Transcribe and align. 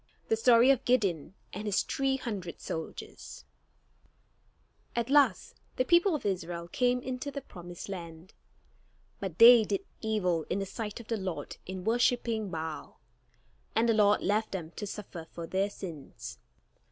THE 0.29 0.35
STORY 0.35 0.71
OF 0.71 0.83
GIDEON 0.83 1.35
AND 1.53 1.67
HIS 1.67 1.83
THREE 1.83 2.15
HUNDRED 2.17 2.59
SOLDIERS 2.59 3.45
At 4.95 5.11
last 5.11 5.61
the 5.75 5.85
people 5.85 6.15
of 6.15 6.25
Israel 6.25 6.67
came 6.67 7.01
into 7.01 7.29
the 7.29 7.43
promised 7.43 7.87
land, 7.87 8.33
but 9.19 9.37
they 9.37 9.63
did 9.63 9.85
evil 10.01 10.47
in 10.49 10.57
the 10.57 10.65
sight 10.65 10.99
of 10.99 11.07
the 11.07 11.17
Lord 11.17 11.57
in 11.67 11.83
worshipping 11.83 12.49
Baal; 12.49 12.99
and 13.75 13.87
the 13.87 13.93
Lord 13.93 14.21
left 14.23 14.53
them 14.53 14.71
to 14.71 14.87
suffer 14.87 15.27
for 15.33 15.45
their 15.45 15.69
sins. 15.69 16.39